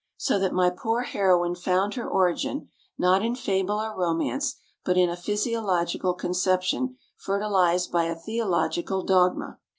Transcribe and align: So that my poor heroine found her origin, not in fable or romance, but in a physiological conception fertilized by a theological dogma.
So 0.17 0.39
that 0.39 0.51
my 0.51 0.71
poor 0.71 1.01
heroine 1.03 1.53
found 1.53 1.93
her 1.93 2.09
origin, 2.09 2.69
not 2.97 3.23
in 3.23 3.35
fable 3.35 3.79
or 3.79 3.95
romance, 3.95 4.55
but 4.83 4.97
in 4.97 5.11
a 5.11 5.15
physiological 5.15 6.15
conception 6.15 6.97
fertilized 7.17 7.91
by 7.91 8.05
a 8.05 8.15
theological 8.15 9.03
dogma. 9.03 9.59